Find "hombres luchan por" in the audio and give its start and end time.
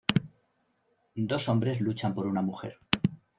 1.47-2.25